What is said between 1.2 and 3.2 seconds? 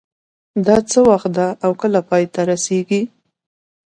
ده او کله پای ته رسیږي